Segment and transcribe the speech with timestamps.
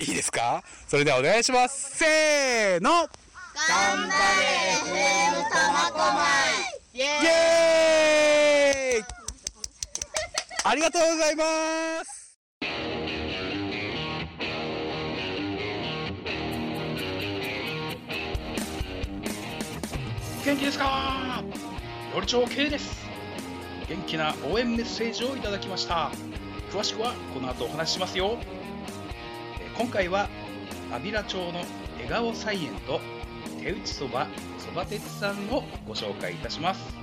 [0.00, 0.64] いいですか？
[0.88, 1.98] それではお願いします。
[1.98, 2.90] せーの！
[2.90, 3.08] 頑
[4.08, 4.12] 張れ
[4.74, 6.24] FM 苫小牧
[6.94, 9.04] イエイエーイ！
[10.64, 11.44] ありがとうございま
[12.04, 12.38] す！
[20.46, 21.42] 元気ですか？
[22.14, 23.06] 料理長 K です。
[23.86, 26.10] 元気な応援メッセージをいただきました。
[26.72, 28.38] 詳しくはこの後お話ししますよ。
[28.40, 28.59] えー
[29.80, 30.28] 今回は
[30.92, 33.00] 安平町の笑顔菜園と
[33.62, 34.26] 手打ちそば
[34.58, 36.94] そば鉄さんをご紹介いたします。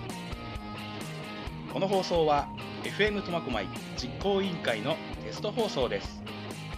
[1.73, 2.48] この放送は
[2.84, 4.95] FM 苫小牧実行委員会の
[5.26, 6.21] テスト放送です。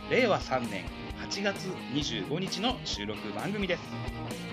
[0.09, 0.85] 令和3年
[1.30, 4.48] 8月25日の収録番組です。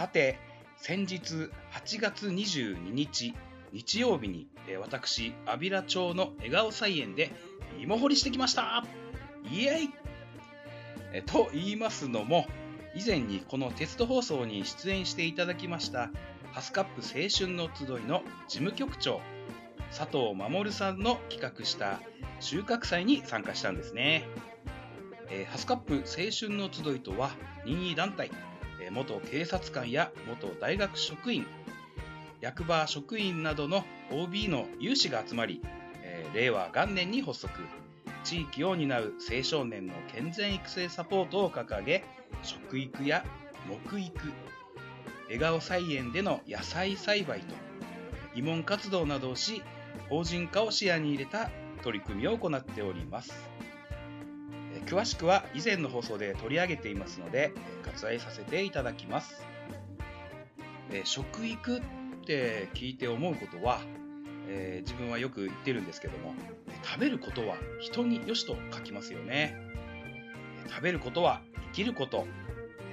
[0.00, 0.38] さて、
[0.78, 3.34] 先日8月22日
[3.70, 7.30] 日曜日にえ私、安平町の笑顔菜園で
[7.78, 8.82] 芋掘りしてきました
[9.52, 12.46] イエイと言いますのも、
[12.94, 16.08] 以前にこのテスト放送に出演していただきました
[16.52, 19.20] ハスカップ青春の集いの事務局長、
[19.90, 22.00] 佐藤守さんの企画した
[22.40, 24.26] 収穫祭に参加したんですね。
[25.28, 27.32] えーハスカップ青春の集いとは
[27.66, 28.30] 任意団体、
[28.90, 31.46] 元警察官や元大学職員、
[32.40, 35.62] 役場職員などの OB の有志が集まり、
[36.02, 37.50] え令和元年に発足、
[38.24, 42.04] 地域を担う青少年の健全育成サポートを掲げ、
[42.42, 43.24] 食育や
[43.68, 44.32] 木育、
[45.24, 47.54] 笑顔菜園での野菜栽培と、
[48.34, 49.62] 慰問活動などをし、
[50.08, 51.50] 法人化を視野に入れた
[51.82, 53.48] 取り組みを行っております。
[54.86, 57.52] 詳しくは以前の放送で取り上げていますので、
[57.84, 59.46] え割愛させていただきます。
[60.90, 61.82] え食育っ
[62.26, 63.80] て聞いて思うことは、
[64.48, 66.34] えー自分はよく言ってるんですけども、
[66.82, 69.56] 食べることは人によしと書きますよね。
[70.68, 72.26] 食べることは生きること。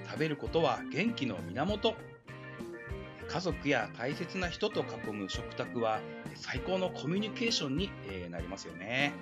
[0.09, 1.95] 食べることは元気の源。
[3.27, 5.99] 家族や大切な人と囲む食卓は
[6.35, 9.13] 最高のコミュニケーションにえなりますよね。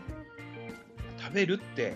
[1.18, 1.96] 食べるって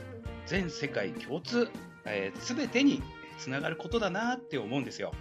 [0.49, 1.69] 全世界共通、
[2.05, 3.03] えー、全てに
[3.37, 5.13] つながることだなって思うんですよ。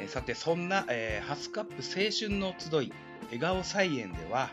[0.00, 2.92] えーさて、そんな、えーハスカップ青春の集い、
[3.26, 4.48] 笑顔菜園では、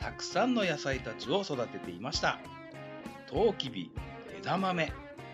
[0.00, 2.38] たくさんの野菜たちを育てていました。
[3.26, 3.92] トウキビ、
[4.38, 4.90] 枝豆、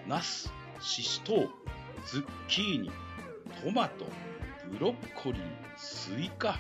[0.09, 1.51] ナス、シシトウ、
[2.09, 2.91] ズッキーニ、
[3.65, 4.05] トマト、
[4.69, 5.43] ブロッコリー、
[5.77, 6.59] スイカ、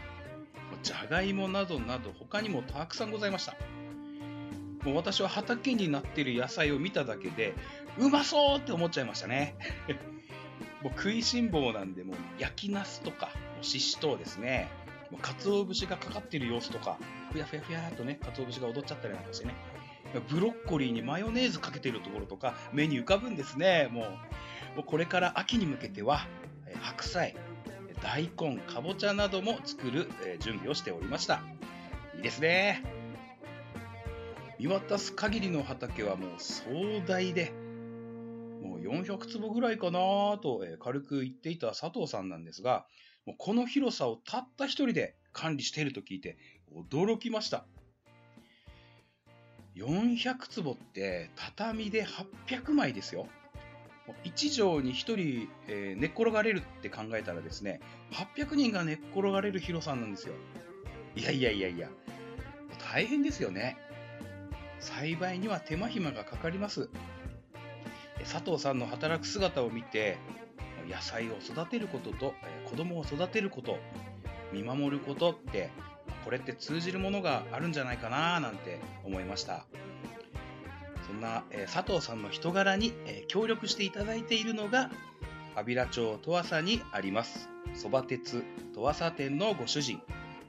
[0.84, 3.56] じゃがいもなどなど他にもたくさんございました。
[4.84, 7.54] もう私は畑になっている野菜を見ただけで、
[7.98, 9.54] うまそうって思っちゃいましたね。
[10.82, 14.68] もう食いしん坊なんで、もう焼きナスとか、ししとうですね。
[15.10, 16.98] もう鰹節がかかっている様子とか、
[17.32, 19.54] ふやふやふやっとね、鰹節が踊っちゃったりなんかしてね。
[20.28, 23.88] ブロッコリーにマヨネーズかけてるところとか、目に浮かぶんですね。
[23.90, 24.04] もう、
[24.76, 26.26] もうこれから秋に向けては、
[26.80, 27.36] 白菜、
[28.02, 30.10] 大根、かぼちゃなども作る、
[30.40, 31.42] 準備をしておりました。
[32.16, 33.01] いいですね。
[34.62, 36.62] 見渡す限りの畑はもう壮
[37.04, 37.52] 大で、
[38.62, 42.86] もう400坪ぐらいかなと、え軽く言っていた佐藤さんなんですが、
[43.26, 46.36] もうこの広さをたった一人で管理していると聞いて
[46.72, 47.64] 驚きました。
[49.74, 53.26] 400坪って畳で800枚ですよ。
[54.22, 57.80] 1畳に1人、えー寝っ転がれるって考えたらですね、
[58.12, 60.34] 800人が寝っ転がれる広さなんですよ。
[61.16, 61.90] いやいやいやいや、
[62.92, 63.76] 大変ですよね。
[64.82, 66.90] 栽培には手間暇がかかります。
[68.24, 70.18] 佐藤さんの働く姿を見て、
[70.88, 73.78] 野菜を育てることと、え子供を育てること、
[74.52, 75.70] 見守ることって、
[76.24, 79.66] これって通じるものがあるんじゃないかななんて思いました。
[81.06, 82.92] そんな、佐藤さんの人柄に、
[83.28, 84.90] 協力していただいているのが、
[85.54, 88.44] 安平町十和佐にあります、そば鉄
[88.74, 90.02] 十和佐店のご主人、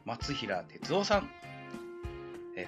[0.05, 1.42] 松平哲夫さん。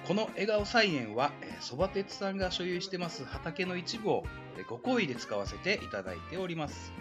[0.06, 4.24] この笑顔菜園は、えそば鉄さんが所有してます畑の一部を
[4.56, 6.92] えご好意で使わせていただいております。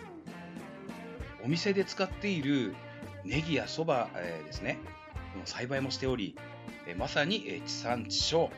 [1.43, 2.75] お店で使っている
[3.23, 4.79] ネギやそば、えーですね、
[5.33, 6.35] この栽培もしており、
[6.87, 8.49] えまさに、え地産地消、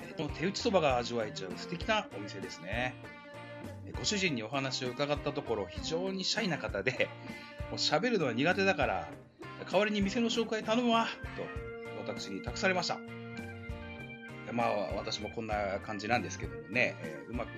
[0.00, 2.94] えこの手打ちそばが味わえちゃう素敵なお店ですね。
[3.98, 7.10] ご主人にお話を伺ったところ、非常にシャイな方で、
[7.70, 9.08] もう喋るのは苦手だから、
[9.70, 11.42] 代わりに店の紹介頼むわ、と
[12.10, 13.11] 私に託されました。
[14.52, 17.50] まあ、私もこんな感じなんですけどもね、えーうまく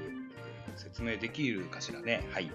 [0.77, 2.27] 説明できるかしらね。
[2.33, 2.51] はい。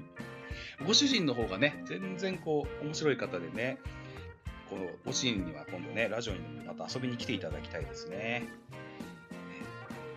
[0.86, 3.78] ご主人の方がね、全然こう、面白い方でね、
[4.70, 8.48] このご主人には今度ね、ラジオにまた遊びに来ていただきたいですね。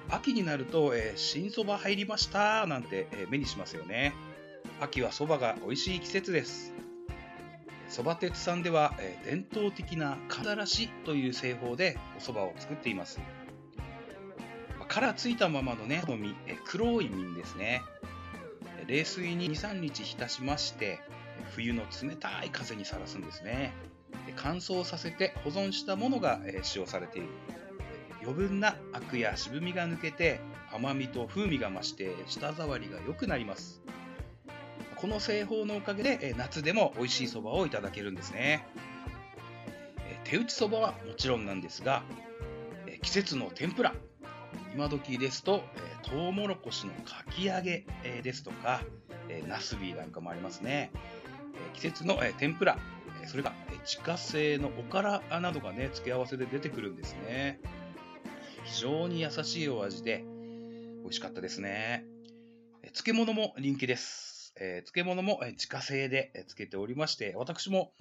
[0.09, 4.13] 秋になると、えー、新そば入りましたなんて、えー、目にしますよね。
[4.79, 6.73] 秋はそばが美味しい季節です。
[7.89, 13.19] そば鉄さんでは、えー、伝統的なかだしという製法でお蕎麦を作っています。
[14.95, 17.81] 殻ついたままのね、の実、え黒い実ですね。
[18.87, 21.01] 冷水に2、3日浸しまして、
[21.53, 23.73] 冬の冷たい風にさらすんですね。
[24.37, 27.27] 乾燥させて保存したものが使用されている。
[28.21, 30.39] 余分なアクや渋みが抜けて
[30.73, 33.81] 甘みと風味が増して舌触りが良くなります。
[34.95, 38.65] この製法のおかげで夏でも美味しいそばをいただけるんですね。
[40.23, 42.01] 手打ちそばはもちろんなんですが、
[43.01, 43.93] 季節の天ぷら、
[44.75, 45.63] 今時ですと、
[46.03, 48.81] えー、トウモロコシのかき揚げ、えー、ですとか、
[49.29, 50.91] えー、ナスビなんかもありますね。
[50.93, 52.77] え季節の、え天ぷら、
[53.23, 57.61] えそれが、え自家製のおからなどがね、付け合わせで出てくるんですね。
[58.65, 60.25] 非常に優しいお味で、
[61.03, 62.03] 美味しかったですね。
[62.83, 64.53] え漬物も人気です。
[64.57, 67.93] え漬物も、え自家製で、え漬けておりまして、私も、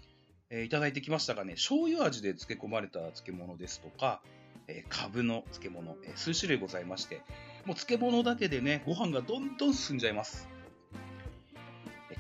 [0.51, 4.23] えいただいてきましたがね、醤油味で漬け込まれた漬物ですとか、
[4.69, 7.23] えー、株の漬物、えー、数種類ございまして、
[7.65, 10.49] もう漬物だけでね、ご飯がどんどん進んじゃいます。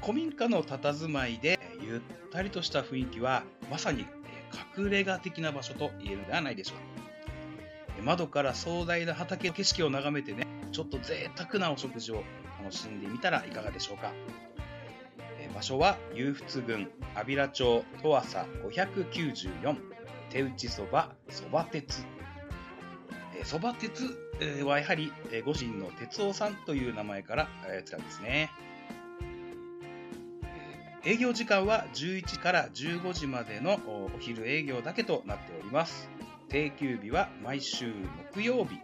[0.00, 2.00] 古民家の佇まいでえ、ゆっ
[2.30, 8.02] たりとした雰囲気は、まさにえ隠れ家的な場所と言えるのではないでしょうか。
[8.02, 12.24] 窓から壮大な畑の景色を眺めてね、ちょっと贅沢なお食事を
[12.60, 14.12] 楽しんでみたらいかがでしょうか。
[15.54, 19.76] 場所は、湧仏郡安平町十朝594
[20.30, 22.04] 手打ちそばそば鉄
[23.44, 24.18] そば鉄
[24.64, 25.12] はやはり
[25.44, 28.50] ご主人の哲夫さんという名前からやってたんですね。
[31.06, 36.08] 営業時間は11から15時までのお昼営業だけとなっております。
[36.48, 37.92] 定休日は毎週
[38.32, 38.78] 木曜日。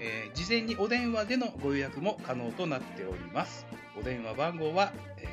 [0.00, 3.64] えー、事前にお電話でのご予約も可能となっております。
[3.98, 5.26] お電話番号は、え、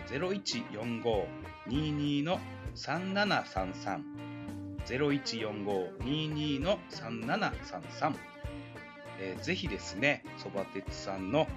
[1.67, 4.20] 0145-22-3733
[4.85, 8.13] 0145-22の3733、
[9.19, 11.47] えー、ぜひですね、そば鉄さんの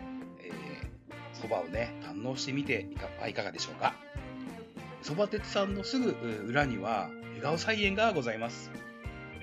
[1.32, 3.94] そば、えー、をね、堪能してみていかはいかがでしょうか。
[5.02, 6.10] そば鉄さんのすぐ
[6.46, 8.70] 裏には、笑顔菜園がございます。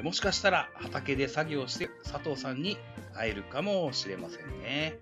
[0.01, 2.77] もしかしたら畑で作業して佐藤さんに
[3.13, 4.97] 会えるかもしれませんね。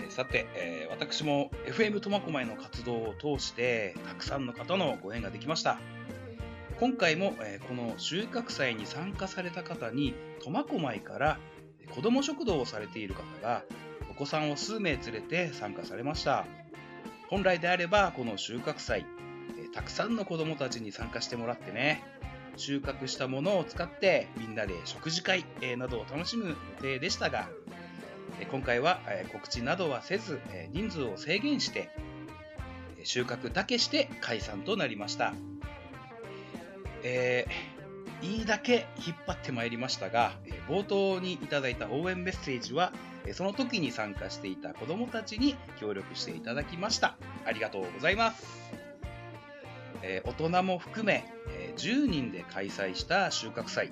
[0.00, 5.78] えー、さて、えー、私も FM 苫小牧の活動を通してたくさんの方のご縁ができました。
[6.80, 11.38] 今回も、えこの収穫祭に参加された方に苫小牧から
[11.92, 13.64] 子ども食堂をされている方が
[14.10, 16.46] お子さんを数名連れて参加されました。
[17.28, 19.04] 本来であればこの収穫祭
[19.74, 22.02] たくさんの子どもたちに参加してもらってね
[22.56, 25.44] 収穫したものを使ってみんなで食事会
[25.76, 27.48] などを楽しむ予定でしたが
[28.50, 29.00] 今回は
[29.32, 30.40] 告知などはせず
[30.72, 31.90] 人数を制限して
[33.04, 35.34] 収穫だけして解散となりました。
[37.02, 40.32] えー、いいだけ引っ張ってまいりましたが、
[40.68, 42.92] 冒頭にいただいた応援メッセージは、
[43.32, 47.16] その時に参加していた子供たちに協力していただきました。
[47.44, 48.68] ありがとうございます。
[50.02, 53.90] えー、大人も含め、え、10人で開催した収穫祭。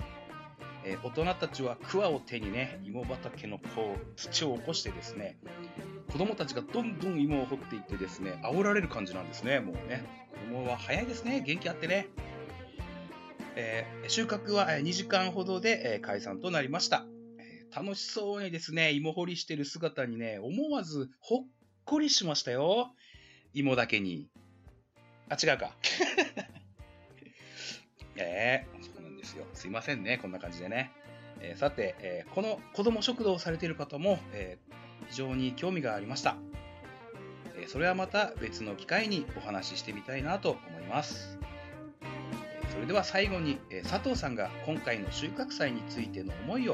[0.83, 5.37] え、大人たちは桑を手にね、芋畑のこう土を起こしてですね、
[6.11, 10.05] 子供たちがどんどん芋を掘っていってですね、煽られる感じなんですね、もうね。
[10.49, 12.07] 子供は早いですね、元気あってね。
[13.59, 17.07] えー、収穫は2時間ほどで解散となりました。
[17.75, 21.39] 楽しそうにですね、芋掘りしてる姿にね、思わずほっ
[21.83, 22.93] こりしましたよ。
[23.55, 24.29] 芋だけに。
[25.27, 25.75] あ、違うか。
[28.15, 29.47] え えー、そうなんですよ。
[29.53, 30.91] すいませんね、こんな感じでね。
[31.39, 34.59] えー、さて、えー、この子供食堂をされている方も、え
[35.09, 36.37] 非常に興味がありました。
[37.59, 41.39] えそれはまた別の機会にお話ししてみたいなと思います。
[42.77, 46.73] それでは最後に、え佐藤さんが今回の収穫祭についての思いを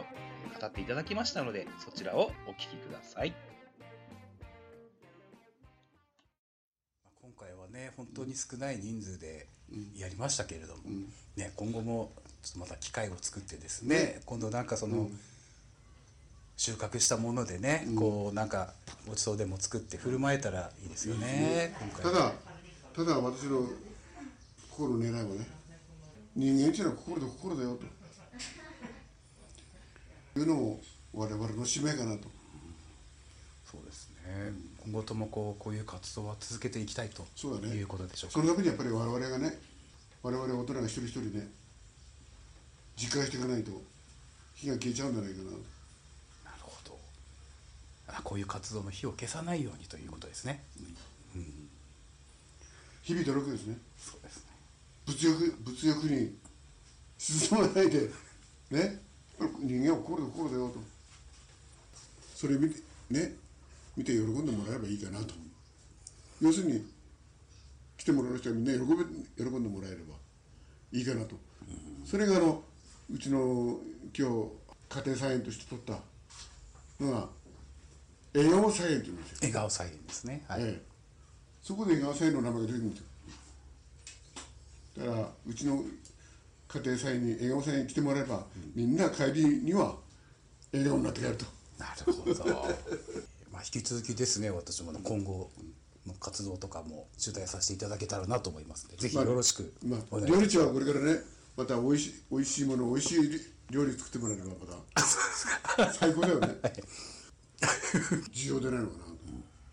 [0.60, 3.34] 語っていただきましたのでそちらをお聞きください。
[7.22, 9.48] 今回はね本当に少ない人数で
[9.98, 11.06] やりましたけれども、うん、
[11.38, 12.12] ね、今後も
[12.44, 15.20] ちょっとまた機会を作ってですね、ね、今度なんかその、うん、
[16.58, 18.74] 収穫したものでね、うん、こうなんか
[19.08, 22.34] ごちそうでも作って振る舞えたらいいですよね、ただ
[22.94, 23.66] ただ私の
[24.70, 25.63] 心の狙いはね
[26.36, 27.86] 人間っていうのは心と心だよと。
[30.40, 30.82] いうのも
[31.14, 32.28] 我々の使命かなと。
[33.70, 34.52] そうですね。
[34.84, 37.76] 今後ともこうこういう活動は続けていきたいとそうだね。
[37.76, 38.34] いうことでしょうか。
[38.34, 39.60] そのためにやっぱり我々がね
[40.24, 41.48] 我々大人が一人一人ね
[42.96, 43.72] 実感していかないと
[44.56, 45.58] 火が消えちゃうんじゃないかななる
[46.62, 46.98] ほど。
[48.08, 50.64] あこういう活動の火を消さないようにということですね、
[53.04, 53.78] 日々努力ですね。
[53.98, 54.53] そうですね
[55.06, 56.38] 物欲物欲に
[57.18, 58.10] 沈まないで
[58.72, 59.02] ね。
[59.62, 60.80] 人間は心で心だよと。
[62.36, 63.36] それ見てね。
[63.96, 65.34] 見て喜んでもらえばいいかなと。
[66.42, 66.86] 要するに
[67.98, 70.16] 来てもらう人はみんな喜べ喜んでもらえれば
[70.92, 71.36] いいかなと、
[72.06, 72.64] それがあの
[73.10, 73.80] うちの
[74.18, 74.50] 今日
[74.90, 75.94] 家庭菜園として取った
[77.04, 77.30] のが
[78.34, 80.44] 笑顔菜園っていうんですよ、笑顔菜園ですね。
[80.48, 80.82] はい、ええ、
[81.62, 83.06] そこで笑顔菜園の名前が出てくるんですよ
[84.98, 85.84] だからうちの
[86.68, 88.46] 家庭菜園に笑顔菜園に来てもらえば、
[88.76, 89.96] みんな帰りには
[90.72, 91.46] 笑顔になって帰ると。
[91.78, 92.46] なるほど。
[93.52, 95.52] まあ引き続きですね私も今後
[96.08, 101.22] の活動とかも取材させていただけたらなと思いますのでぜひよろしくまあ、お願いします、料理長はこれからね
[101.56, 104.56] また美味しい美味しいもの美味しい料理作ってもらえればま
[105.76, 106.48] た最高だよね。
[108.34, 109.14] 需要でないのかなと、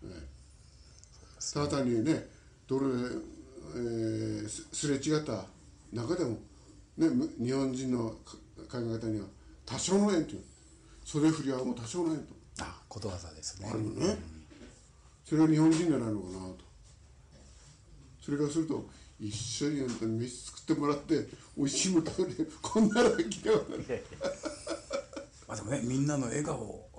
[0.05, 1.53] ええ。
[1.53, 2.29] ただ単にね
[2.67, 3.40] 道路で、
[3.75, 5.45] えーすすれ違った
[5.93, 6.31] 中でも、
[6.97, 8.37] ね、む日本人のか
[8.69, 9.27] 考え方には
[9.65, 10.41] 多少の縁という
[11.05, 12.41] 袖振りはもう多少の縁と。
[12.59, 13.69] あことわざですね。
[13.69, 14.17] あるのね、
[15.25, 16.57] それは日本人じゃないのかなと。
[18.23, 18.85] それからすると
[19.19, 23.57] 一緒にあんたに飯作ってもらって美味しいもの食べてこんなのが来ては
[25.47, 26.89] まあでもねみんなの笑顔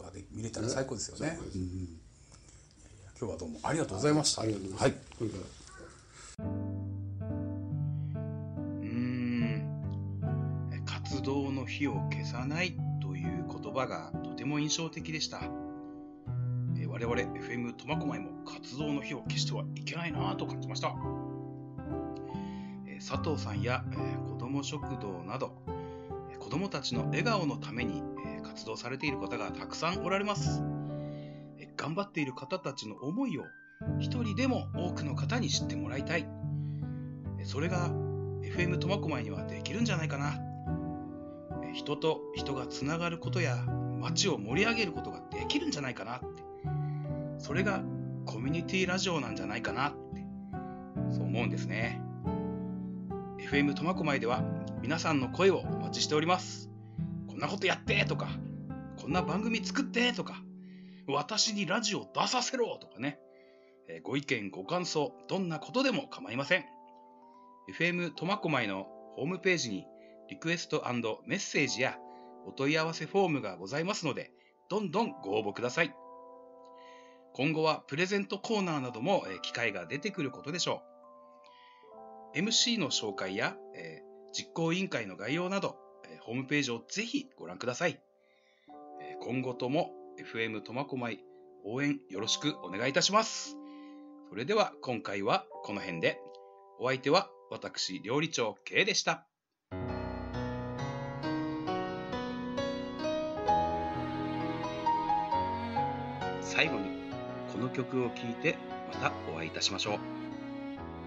[0.00, 1.28] あがで見れたら最高ですよね。
[1.28, 1.58] 最高です。
[1.58, 4.42] うんいやいや今日はどうもありがとうございました。
[4.42, 5.16] ありがとうございます、はい。
[5.18, 5.42] これから
[11.76, 15.42] 火を消さないという言葉がとても印象的でした。
[16.88, 20.94] 我々 FM 苫小牧も活動の火を消してはいけないなと感じました。
[23.06, 25.52] 佐藤さんやえ子ども食堂など
[26.38, 30.62] 子どもたちの笑顔のためにえ活動されている方がたくさんおられます。
[31.76, 33.44] 頑張っている方たちの思いを
[33.98, 36.26] 一人でも多くの方に知ってもらいたい。
[37.44, 37.90] それが
[38.40, 40.45] FM 苫小牧にはできるんじゃないかな。
[41.76, 43.54] 人と人がつながることや
[44.00, 46.26] 街を盛り上げることができるんじゃないかなって。
[47.38, 47.82] それが
[48.24, 50.24] コミュニティラジオなんじゃないかなって。
[51.10, 52.00] そう思うんですね。
[53.50, 54.42] FM 苫小牧では
[54.80, 56.70] 皆さんの声をお待ちしております。
[57.28, 58.30] こんなことやってとか
[58.98, 60.42] こんな番組作ってとか
[61.06, 63.18] 私にラジオ出させろとかね。
[64.02, 66.64] ご意見ご感想どんなことでも構いません。
[67.78, 69.84] FM 苫小牧のホームページに
[70.28, 70.84] リクエスト
[71.26, 71.98] メッセージや
[72.46, 74.32] お問い合わせフォームがございますので、
[74.68, 75.94] どんどんご応募ください。
[77.34, 80.82] 今後はプレゼントコーナーなども機会が出てくることでしょ
[82.34, 82.38] う。
[82.38, 84.02] MC の紹介や、え
[84.32, 85.76] 実行委員会の概要など、
[86.08, 88.00] えホームページをぜひご覧ください。
[89.00, 91.18] え今後とも FM 苫小牧
[91.64, 93.56] 応援よろしくお願いいたします。
[94.28, 96.20] それでは今回はこの辺で。
[96.78, 99.26] お相手は私、料理長 K でした。
[106.56, 106.86] 最後に
[107.52, 108.56] この曲を聴いて
[108.94, 109.98] またお会いいたしましょう。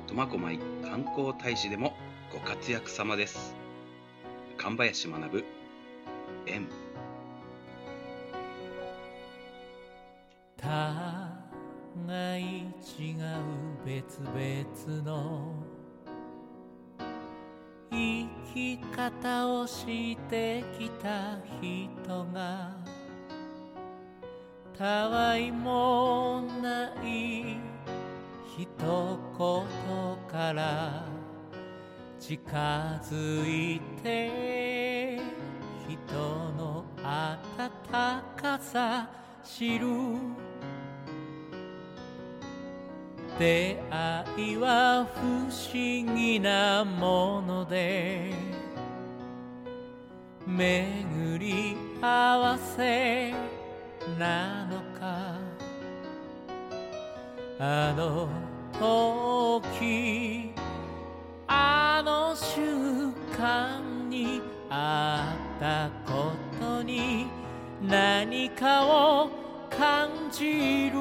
[0.08, 1.96] 苫小牧観光大使でも
[2.32, 3.56] ご活躍様です。
[4.58, 5.44] 神林学
[6.46, 6.68] 縁
[10.56, 13.26] 互い違う
[13.84, 15.56] 別々の
[17.92, 22.89] 生き方をしてきた人が
[24.80, 27.58] たわいもない
[28.58, 31.04] 一言から
[32.18, 32.48] 近
[33.04, 35.20] づいて
[35.86, 36.16] 人
[36.58, 37.72] の温
[38.42, 39.10] かさ
[39.44, 39.88] 知る。
[43.38, 48.32] 出会いは不思議なもので
[50.46, 53.49] 巡り合わせ
[54.18, 55.36] なのか。
[57.62, 58.30] あの
[59.62, 60.54] 時
[61.48, 67.28] あの瞬間にあったことに
[67.82, 69.30] 何かを
[69.70, 71.00] 感じる。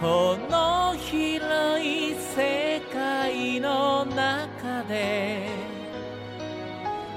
[0.00, 5.48] この広い世界の中で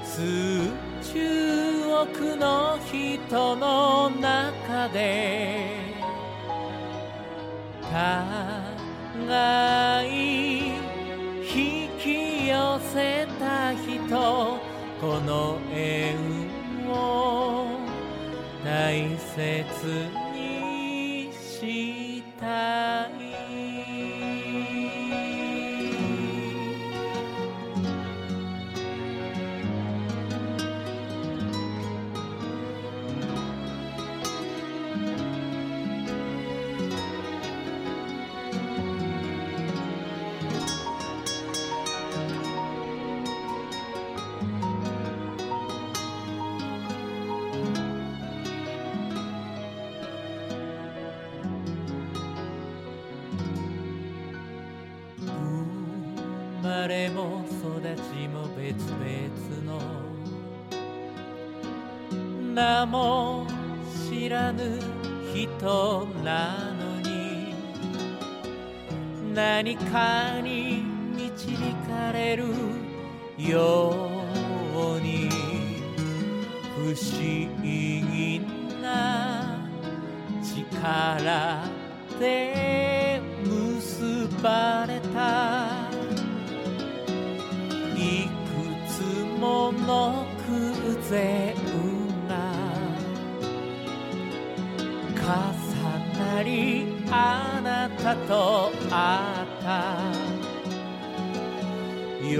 [0.04, 0.70] 数
[1.02, 5.70] 十億の人の中で
[7.90, 10.72] 互い
[11.42, 14.58] 引き寄せた人
[15.00, 16.16] この縁
[16.90, 17.68] を
[18.64, 19.72] 大切
[20.34, 22.75] にした。
[56.62, 59.80] 生まれも育ちも別々の。
[62.54, 63.46] 名も
[64.08, 64.78] 知らぬ
[65.34, 67.54] 人なのに。
[69.34, 70.82] 何かに
[71.14, 71.56] 導
[71.88, 72.44] かれる
[73.38, 74.10] よ
[74.74, 75.28] うに。
[76.74, 76.96] 不思
[77.62, 78.40] 議
[78.80, 79.58] な
[80.42, 81.64] 力
[82.18, 85.75] で結ばれた。
[89.86, 90.52] の偶
[91.08, 91.54] 然
[92.28, 92.32] が
[95.14, 95.24] 重
[96.18, 96.52] なり
[97.10, 98.96] あなたと会
[99.44, 99.66] った。
[102.20, 102.34] 喜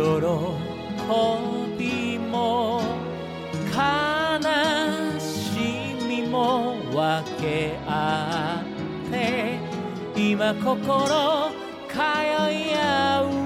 [1.78, 2.82] びも
[3.72, 3.78] 悲
[5.20, 6.98] しみも分
[7.40, 8.60] け合
[9.08, 9.14] って。
[10.16, 11.52] 今心
[11.88, 13.45] 通い合う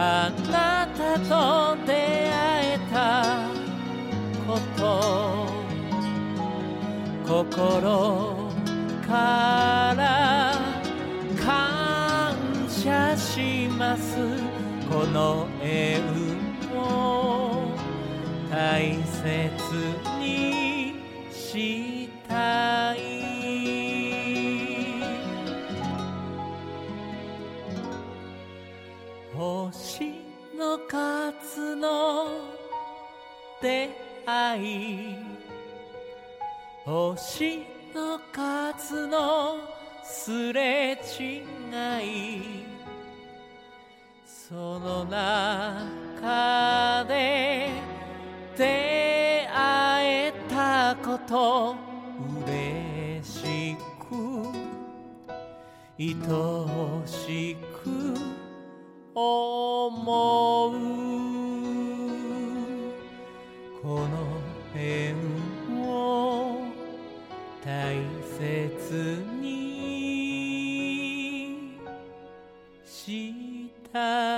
[0.00, 2.30] あなたと出会
[2.66, 3.50] えた
[4.46, 4.80] こと
[7.26, 8.48] 心
[9.04, 10.54] から
[11.44, 12.36] 感
[12.68, 14.16] 謝します。
[14.88, 16.00] この縁
[16.76, 17.74] を
[18.48, 19.26] 大切
[20.20, 20.94] に
[21.32, 21.87] し
[30.88, 32.48] の数の
[33.60, 33.90] 出
[34.24, 35.16] 会い
[36.84, 37.58] 星
[37.94, 39.58] の数の
[40.02, 41.44] すれ違
[42.02, 42.64] い。
[44.24, 47.68] その中で
[48.56, 51.76] 出会えたこと
[52.46, 53.76] 嬉し
[54.08, 54.48] く
[55.98, 56.14] 愛
[57.06, 58.16] しく
[59.88, 60.72] 思う。
[63.82, 64.12] この
[64.74, 65.16] 縁
[65.82, 66.60] を
[67.64, 67.96] 大
[68.38, 69.48] 切に
[72.84, 73.34] し
[73.90, 74.37] たい。